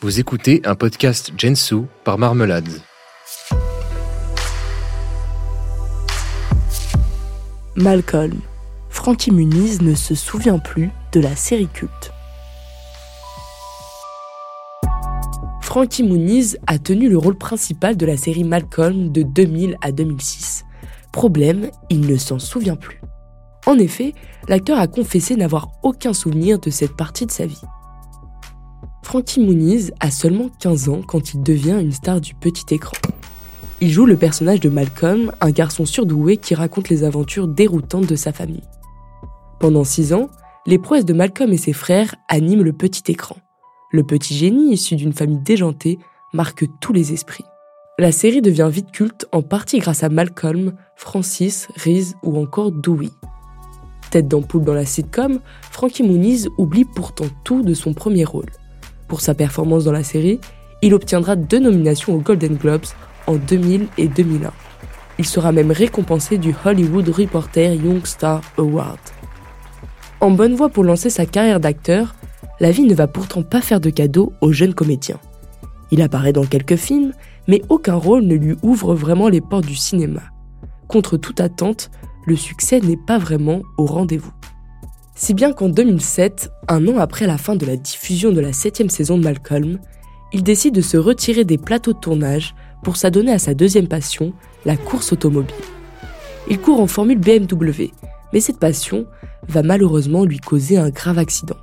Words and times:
Vous 0.00 0.20
écoutez 0.20 0.62
un 0.64 0.76
podcast 0.76 1.32
Gensu 1.36 1.86
par 2.04 2.18
Marmelade. 2.18 2.68
Malcolm. 7.74 8.40
Frankie 8.90 9.32
Muniz 9.32 9.82
ne 9.82 9.96
se 9.96 10.14
souvient 10.14 10.60
plus 10.60 10.90
de 11.12 11.20
la 11.20 11.34
série 11.34 11.66
culte. 11.66 12.12
Frankie 15.62 16.04
Muniz 16.04 16.58
a 16.68 16.78
tenu 16.78 17.08
le 17.08 17.18
rôle 17.18 17.36
principal 17.36 17.96
de 17.96 18.06
la 18.06 18.16
série 18.16 18.44
Malcolm 18.44 19.10
de 19.10 19.22
2000 19.22 19.78
à 19.80 19.90
2006. 19.90 20.64
Problème, 21.12 21.70
il 21.90 22.02
ne 22.02 22.16
s'en 22.16 22.38
souvient 22.38 22.76
plus. 22.76 23.00
En 23.66 23.76
effet, 23.78 24.14
l'acteur 24.48 24.78
a 24.78 24.86
confessé 24.86 25.34
n'avoir 25.34 25.70
aucun 25.82 26.12
souvenir 26.12 26.60
de 26.60 26.70
cette 26.70 26.96
partie 26.96 27.26
de 27.26 27.32
sa 27.32 27.46
vie. 27.46 27.60
Frankie 29.08 29.40
Muniz 29.40 29.90
a 30.00 30.10
seulement 30.10 30.50
15 30.60 30.90
ans 30.90 31.00
quand 31.00 31.32
il 31.32 31.42
devient 31.42 31.78
une 31.80 31.92
star 31.92 32.20
du 32.20 32.34
petit 32.34 32.74
écran. 32.74 32.92
Il 33.80 33.90
joue 33.90 34.04
le 34.04 34.18
personnage 34.18 34.60
de 34.60 34.68
Malcolm, 34.68 35.32
un 35.40 35.50
garçon 35.50 35.86
surdoué 35.86 36.36
qui 36.36 36.54
raconte 36.54 36.90
les 36.90 37.04
aventures 37.04 37.48
déroutantes 37.48 38.06
de 38.06 38.16
sa 38.16 38.34
famille. 38.34 38.68
Pendant 39.60 39.82
6 39.82 40.12
ans, 40.12 40.28
les 40.66 40.78
prouesses 40.78 41.06
de 41.06 41.14
Malcolm 41.14 41.50
et 41.54 41.56
ses 41.56 41.72
frères 41.72 42.16
animent 42.28 42.62
le 42.62 42.74
petit 42.74 43.10
écran. 43.10 43.38
Le 43.92 44.04
petit 44.04 44.36
génie 44.36 44.74
issu 44.74 44.94
d'une 44.94 45.14
famille 45.14 45.40
déjantée 45.42 45.98
marque 46.34 46.66
tous 46.78 46.92
les 46.92 47.14
esprits. 47.14 47.46
La 47.98 48.12
série 48.12 48.42
devient 48.42 48.68
vite 48.70 48.92
culte 48.92 49.26
en 49.32 49.40
partie 49.40 49.78
grâce 49.78 50.02
à 50.02 50.10
Malcolm, 50.10 50.74
Francis, 50.96 51.68
Reese 51.82 52.14
ou 52.22 52.38
encore 52.38 52.72
Dewey. 52.72 53.08
Tête 54.10 54.28
d'ampoule 54.28 54.64
dans 54.64 54.74
la 54.74 54.84
sitcom, 54.84 55.40
Frankie 55.70 56.02
Muniz 56.02 56.50
oublie 56.58 56.84
pourtant 56.84 57.28
tout 57.42 57.62
de 57.62 57.72
son 57.72 57.94
premier 57.94 58.26
rôle. 58.26 58.50
Pour 59.08 59.22
sa 59.22 59.34
performance 59.34 59.84
dans 59.84 59.92
la 59.92 60.04
série, 60.04 60.38
il 60.82 60.94
obtiendra 60.94 61.34
deux 61.34 61.58
nominations 61.58 62.14
aux 62.14 62.20
Golden 62.20 62.56
Globes 62.56 62.86
en 63.26 63.36
2000 63.36 63.88
et 63.96 64.06
2001. 64.06 64.52
Il 65.18 65.26
sera 65.26 65.50
même 65.50 65.72
récompensé 65.72 66.38
du 66.38 66.54
Hollywood 66.64 67.08
Reporter 67.08 67.74
Young 67.74 68.06
Star 68.06 68.42
Award. 68.56 68.98
En 70.20 70.30
bonne 70.30 70.54
voie 70.54 70.68
pour 70.68 70.84
lancer 70.84 71.10
sa 71.10 71.26
carrière 71.26 71.58
d'acteur, 71.58 72.14
la 72.60 72.70
vie 72.70 72.84
ne 72.84 72.94
va 72.94 73.06
pourtant 73.06 73.42
pas 73.42 73.60
faire 73.60 73.80
de 73.80 73.90
cadeau 73.90 74.32
au 74.40 74.52
jeune 74.52 74.74
comédien. 74.74 75.18
Il 75.90 76.02
apparaît 76.02 76.32
dans 76.32 76.44
quelques 76.44 76.76
films, 76.76 77.12
mais 77.46 77.62
aucun 77.68 77.94
rôle 77.94 78.24
ne 78.24 78.34
lui 78.34 78.56
ouvre 78.62 78.94
vraiment 78.94 79.28
les 79.28 79.40
portes 79.40 79.66
du 79.66 79.76
cinéma. 79.76 80.20
Contre 80.86 81.16
toute 81.16 81.40
attente, 81.40 81.90
le 82.26 82.36
succès 82.36 82.80
n'est 82.80 82.98
pas 82.98 83.18
vraiment 83.18 83.62
au 83.78 83.86
rendez-vous. 83.86 84.32
Si 85.20 85.34
bien 85.34 85.52
qu'en 85.52 85.68
2007, 85.68 86.52
un 86.68 86.86
an 86.86 86.98
après 86.98 87.26
la 87.26 87.38
fin 87.38 87.56
de 87.56 87.66
la 87.66 87.76
diffusion 87.76 88.30
de 88.30 88.38
la 88.38 88.52
septième 88.52 88.88
saison 88.88 89.18
de 89.18 89.24
Malcolm, 89.24 89.80
il 90.32 90.44
décide 90.44 90.76
de 90.76 90.80
se 90.80 90.96
retirer 90.96 91.44
des 91.44 91.58
plateaux 91.58 91.92
de 91.92 91.98
tournage 91.98 92.54
pour 92.84 92.96
s'adonner 92.96 93.32
à 93.32 93.40
sa 93.40 93.52
deuxième 93.52 93.88
passion, 93.88 94.32
la 94.64 94.76
course 94.76 95.12
automobile. 95.12 95.56
Il 96.48 96.60
court 96.60 96.80
en 96.80 96.86
formule 96.86 97.18
BMW, 97.18 97.90
mais 98.32 98.38
cette 98.38 98.60
passion 98.60 99.06
va 99.48 99.64
malheureusement 99.64 100.24
lui 100.24 100.38
causer 100.38 100.78
un 100.78 100.90
grave 100.90 101.18
accident. 101.18 101.56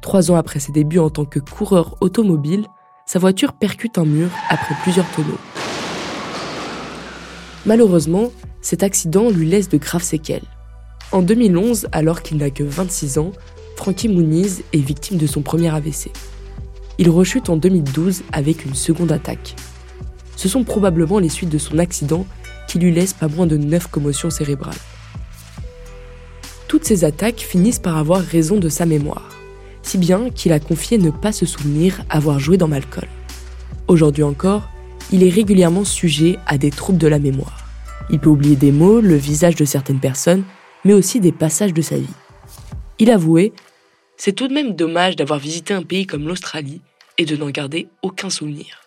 Trois 0.00 0.30
ans 0.30 0.36
après 0.36 0.60
ses 0.60 0.70
débuts 0.70 1.00
en 1.00 1.10
tant 1.10 1.24
que 1.24 1.40
coureur 1.40 1.96
automobile, 2.02 2.66
sa 3.04 3.18
voiture 3.18 3.54
percute 3.54 3.98
un 3.98 4.04
mur 4.04 4.28
après 4.48 4.76
plusieurs 4.84 5.10
tonneaux. 5.10 5.40
Malheureusement, 7.66 8.30
cet 8.60 8.84
accident 8.84 9.28
lui 9.28 9.48
laisse 9.48 9.68
de 9.68 9.78
graves 9.78 10.04
séquelles. 10.04 10.46
En 11.12 11.20
2011, 11.20 11.88
alors 11.92 12.22
qu'il 12.22 12.38
n'a 12.38 12.48
que 12.48 12.64
26 12.64 13.18
ans, 13.18 13.32
Frankie 13.76 14.08
Muniz 14.08 14.62
est 14.72 14.78
victime 14.78 15.18
de 15.18 15.26
son 15.26 15.42
premier 15.42 15.68
AVC. 15.68 16.10
Il 16.96 17.10
rechute 17.10 17.50
en 17.50 17.58
2012 17.58 18.22
avec 18.32 18.64
une 18.64 18.74
seconde 18.74 19.12
attaque. 19.12 19.54
Ce 20.36 20.48
sont 20.48 20.64
probablement 20.64 21.18
les 21.18 21.28
suites 21.28 21.50
de 21.50 21.58
son 21.58 21.78
accident 21.78 22.24
qui 22.66 22.78
lui 22.78 22.92
laissent 22.92 23.12
pas 23.12 23.28
moins 23.28 23.46
de 23.46 23.58
9 23.58 23.88
commotions 23.88 24.30
cérébrales. 24.30 24.74
Toutes 26.66 26.84
ces 26.84 27.04
attaques 27.04 27.40
finissent 27.40 27.78
par 27.78 27.98
avoir 27.98 28.22
raison 28.22 28.56
de 28.56 28.70
sa 28.70 28.86
mémoire, 28.86 29.28
si 29.82 29.98
bien 29.98 30.30
qu'il 30.30 30.52
a 30.52 30.60
confié 30.60 30.96
ne 30.96 31.10
pas 31.10 31.32
se 31.32 31.44
souvenir 31.44 32.06
avoir 32.08 32.38
joué 32.38 32.56
dans 32.56 32.68
Malcolm. 32.68 33.10
Aujourd'hui 33.86 34.22
encore, 34.22 34.70
il 35.12 35.22
est 35.22 35.28
régulièrement 35.28 35.84
sujet 35.84 36.38
à 36.46 36.56
des 36.56 36.70
troubles 36.70 36.98
de 36.98 37.08
la 37.08 37.18
mémoire. 37.18 37.66
Il 38.08 38.18
peut 38.18 38.30
oublier 38.30 38.56
des 38.56 38.72
mots, 38.72 39.02
le 39.02 39.16
visage 39.16 39.56
de 39.56 39.66
certaines 39.66 40.00
personnes, 40.00 40.44
mais 40.84 40.92
aussi 40.92 41.20
des 41.20 41.32
passages 41.32 41.74
de 41.74 41.82
sa 41.82 41.96
vie. 41.96 42.06
Il 42.98 43.10
avouait 43.10 43.52
C'est 44.16 44.32
tout 44.32 44.48
de 44.48 44.54
même 44.54 44.74
dommage 44.74 45.16
d'avoir 45.16 45.38
visité 45.38 45.74
un 45.74 45.82
pays 45.82 46.06
comme 46.06 46.26
l'Australie 46.26 46.80
et 47.18 47.24
de 47.24 47.36
n'en 47.36 47.50
garder 47.50 47.88
aucun 48.02 48.30
souvenir. 48.30 48.80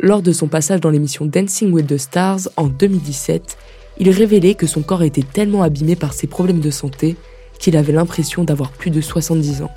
Lors 0.00 0.22
de 0.22 0.32
son 0.32 0.46
passage 0.46 0.80
dans 0.80 0.90
l'émission 0.90 1.24
Dancing 1.24 1.72
with 1.72 1.86
the 1.86 1.96
Stars 1.96 2.48
en 2.56 2.66
2017, 2.66 3.56
il 3.98 4.10
révélait 4.10 4.54
que 4.54 4.66
son 4.66 4.82
corps 4.82 5.02
était 5.02 5.22
tellement 5.22 5.62
abîmé 5.62 5.96
par 5.96 6.12
ses 6.12 6.26
problèmes 6.26 6.60
de 6.60 6.70
santé 6.70 7.16
qu'il 7.58 7.76
avait 7.76 7.92
l'impression 7.92 8.44
d'avoir 8.44 8.70
plus 8.70 8.90
de 8.90 9.00
70 9.00 9.62
ans. 9.62 9.70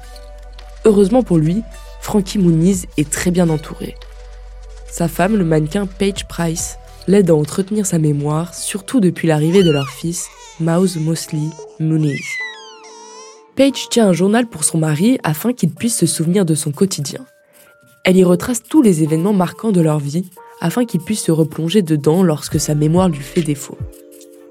Heureusement 0.85 1.24
pour 1.24 1.38
lui, 1.38 1.62
Frankie 2.02 2.38
Muniz 2.38 2.85
est 2.97 3.09
très 3.09 3.31
bien 3.31 3.50
entouré. 3.50 3.96
Sa 4.90 5.08
femme, 5.08 5.38
le 5.38 5.46
mannequin 5.46 5.85
Paige 5.85 6.28
Price, 6.28 6.78
l'aide 7.08 7.29
à 7.29 7.35
entretenir 7.35 7.85
sa 7.85 8.00
mémoire, 8.00 8.53
surtout 8.53 9.00
depuis 9.00 9.28
l'arrivée 9.28 9.63
de 9.63 9.72
leur 9.72 9.90
fils, 9.90 10.28
Mouse 10.62 10.97
Mosley 10.97 11.47
Muniz. 11.80 12.20
Paige 13.56 13.88
tient 13.90 14.09
un 14.09 14.14
journal 14.14 14.46
pour 14.46 14.66
son 14.66 14.78
mari 14.78 15.18
afin 15.24 15.53
qu'il 15.53 15.70
puisse 15.70 15.97
se 15.97 16.06
souvenir 16.06 16.44
de 16.44 16.53
son 16.53 16.72
quotidien. 16.72 17.25
Elle 18.03 18.18
y 18.18 18.25
retrace 18.25 18.64
tous 18.64 18.81
les 18.81 19.02
événements 19.02 19.31
marquants 19.31 19.72
de 19.72 19.80
leur 19.80 20.00
vie 20.00 20.30
afin 20.59 20.84
qu'il 20.84 21.00
puisse 21.00 21.24
se 21.24 21.31
replonger 21.31 21.81
dedans 21.81 22.24
lorsque 22.24 22.59
sa 22.59 22.75
mémoire 22.75 23.08
lui 23.08 23.22
fait 23.22 23.42
défaut. 23.42 23.78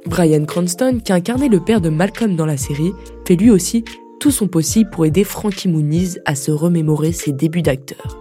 Brian 0.07 0.47
Cranston, 0.47 1.01
qui 1.05 1.13
incarnait 1.13 1.51
le 1.51 1.61
père 1.61 1.83
de 1.83 1.91
Malcolm 1.91 2.37
dans 2.37 2.47
la 2.47 2.57
série, 2.57 2.93
fait 3.27 3.37
lui 3.37 3.51
aussi 3.51 3.85
tout 4.19 4.31
son 4.31 4.49
possible 4.49 4.89
pour 4.89 5.05
aider 5.05 5.25
Frankie 5.25 5.69
Muniz 5.69 6.23
à 6.25 6.35
se 6.35 6.51
remémorer 6.51 7.13
ses 7.13 7.33
débuts 7.33 7.63
d'acteur. 7.63 8.19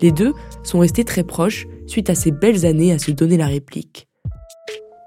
Les 0.00 0.10
deux 0.10 0.32
sont 0.64 0.80
restés 0.80 1.04
très 1.04 1.22
proches 1.22 1.68
suite 1.86 2.10
à 2.10 2.16
ces 2.16 2.32
belles 2.32 2.66
années 2.66 2.92
à 2.92 2.98
se 2.98 3.12
donner 3.12 3.36
la 3.36 3.46
réplique. 3.46 4.08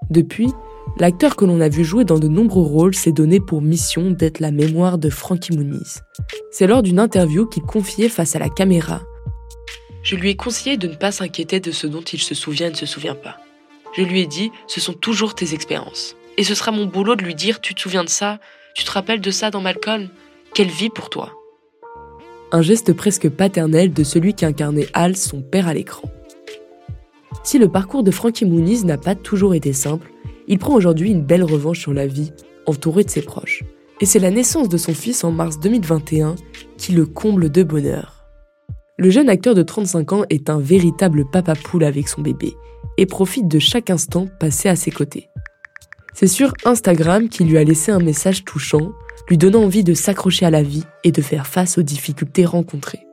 Depuis, 0.09 0.53
l'acteur 0.97 1.35
que 1.35 1.45
l'on 1.45 1.61
a 1.61 1.69
vu 1.69 1.83
jouer 1.83 2.05
dans 2.05 2.19
de 2.19 2.27
nombreux 2.27 2.63
rôles 2.63 2.95
s'est 2.95 3.11
donné 3.11 3.39
pour 3.39 3.61
mission 3.61 4.11
d'être 4.11 4.39
la 4.39 4.51
mémoire 4.51 4.97
de 4.97 5.09
Frankie 5.09 5.55
Muniz. 5.55 6.01
C'est 6.51 6.67
lors 6.67 6.83
d'une 6.83 6.99
interview 6.99 7.45
qu'il 7.45 7.63
confiait 7.63 8.09
face 8.09 8.35
à 8.35 8.39
la 8.39 8.49
caméra. 8.49 9.01
Je 10.03 10.15
lui 10.15 10.29
ai 10.29 10.35
conseillé 10.35 10.77
de 10.77 10.87
ne 10.87 10.95
pas 10.95 11.11
s'inquiéter 11.11 11.59
de 11.59 11.71
ce 11.71 11.87
dont 11.87 12.01
il 12.01 12.21
se 12.21 12.35
souvient 12.35 12.67
et 12.67 12.71
ne 12.71 12.75
se 12.75 12.85
souvient 12.85 13.15
pas. 13.15 13.37
Je 13.97 14.03
lui 14.03 14.21
ai 14.21 14.27
dit, 14.27 14.51
ce 14.67 14.79
sont 14.79 14.93
toujours 14.93 15.35
tes 15.35 15.53
expériences. 15.53 16.15
Et 16.37 16.43
ce 16.43 16.53
sera 16.53 16.71
mon 16.71 16.85
boulot 16.85 17.15
de 17.15 17.23
lui 17.23 17.35
dire, 17.35 17.61
tu 17.61 17.73
te 17.73 17.81
souviens 17.81 18.03
de 18.03 18.09
ça? 18.09 18.39
Tu 18.75 18.83
te 18.83 18.91
rappelles 18.91 19.21
de 19.21 19.31
ça 19.31 19.51
dans 19.51 19.61
Malcolm? 19.61 20.09
Quelle 20.53 20.69
vie 20.69 20.89
pour 20.89 21.09
toi? 21.09 21.31
Un 22.51 22.61
geste 22.61 22.93
presque 22.93 23.29
paternel 23.29 23.93
de 23.93 24.03
celui 24.03 24.33
qui 24.33 24.45
incarnait 24.45 24.87
Hal, 24.93 25.15
son 25.15 25.41
père 25.41 25.67
à 25.67 25.73
l'écran. 25.73 26.09
Si 27.43 27.57
le 27.57 27.69
parcours 27.69 28.03
de 28.03 28.11
Frankie 28.11 28.45
Muniz 28.45 28.85
n'a 28.85 28.97
pas 28.97 29.15
toujours 29.15 29.55
été 29.55 29.73
simple, 29.73 30.11
il 30.47 30.59
prend 30.59 30.73
aujourd'hui 30.75 31.11
une 31.11 31.23
belle 31.23 31.43
revanche 31.43 31.79
sur 31.79 31.93
la 31.93 32.07
vie, 32.07 32.31
entouré 32.65 33.03
de 33.03 33.09
ses 33.09 33.21
proches. 33.21 33.63
Et 34.01 34.05
c'est 34.05 34.19
la 34.19 34.31
naissance 34.31 34.69
de 34.69 34.77
son 34.77 34.93
fils 34.93 35.23
en 35.23 35.31
mars 35.31 35.59
2021 35.59 36.35
qui 36.77 36.91
le 36.91 37.05
comble 37.05 37.49
de 37.49 37.63
bonheur. 37.63 38.25
Le 38.97 39.09
jeune 39.09 39.29
acteur 39.29 39.55
de 39.55 39.61
35 39.61 40.13
ans 40.13 40.23
est 40.29 40.49
un 40.49 40.59
véritable 40.59 41.25
papa 41.29 41.53
poule 41.55 41.83
avec 41.83 42.07
son 42.07 42.21
bébé 42.21 42.53
et 42.97 43.05
profite 43.05 43.47
de 43.47 43.59
chaque 43.59 43.89
instant 43.89 44.27
passé 44.39 44.69
à 44.69 44.75
ses 44.75 44.91
côtés. 44.91 45.29
C'est 46.13 46.27
sur 46.27 46.53
Instagram 46.63 47.27
qu'il 47.27 47.49
lui 47.49 47.57
a 47.57 47.63
laissé 47.63 47.91
un 47.91 47.99
message 47.99 48.45
touchant, 48.45 48.93
lui 49.27 49.37
donnant 49.37 49.63
envie 49.63 49.83
de 49.83 49.93
s'accrocher 49.93 50.45
à 50.45 50.49
la 50.49 50.63
vie 50.63 50.83
et 51.03 51.11
de 51.11 51.21
faire 51.21 51.45
face 51.45 51.77
aux 51.77 51.83
difficultés 51.83 52.45
rencontrées. 52.45 53.05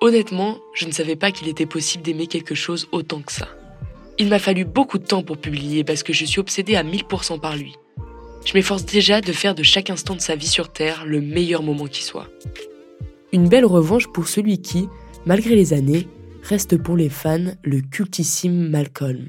Honnêtement, 0.00 0.58
je 0.74 0.86
ne 0.86 0.92
savais 0.92 1.16
pas 1.16 1.30
qu'il 1.30 1.48
était 1.48 1.66
possible 1.66 2.02
d'aimer 2.02 2.26
quelque 2.26 2.54
chose 2.54 2.88
autant 2.92 3.20
que 3.20 3.32
ça. 3.32 3.48
Il 4.20 4.28
m'a 4.28 4.40
fallu 4.40 4.64
beaucoup 4.64 4.98
de 4.98 5.04
temps 5.04 5.22
pour 5.22 5.38
publier 5.38 5.84
parce 5.84 6.02
que 6.02 6.12
je 6.12 6.24
suis 6.24 6.40
obsédée 6.40 6.74
à 6.74 6.82
1000% 6.82 7.38
par 7.38 7.56
lui. 7.56 7.76
Je 8.44 8.54
m'efforce 8.54 8.84
déjà 8.84 9.20
de 9.20 9.32
faire 9.32 9.54
de 9.54 9.62
chaque 9.62 9.90
instant 9.90 10.16
de 10.16 10.20
sa 10.20 10.34
vie 10.34 10.48
sur 10.48 10.72
Terre 10.72 11.04
le 11.06 11.20
meilleur 11.20 11.62
moment 11.62 11.86
qui 11.86 12.02
soit. 12.02 12.28
Une 13.32 13.48
belle 13.48 13.66
revanche 13.66 14.08
pour 14.08 14.26
celui 14.26 14.58
qui, 14.60 14.88
malgré 15.24 15.54
les 15.54 15.72
années, 15.72 16.08
reste 16.42 16.82
pour 16.82 16.96
les 16.96 17.10
fans 17.10 17.52
le 17.62 17.80
cultissime 17.80 18.68
Malcolm. 18.70 19.28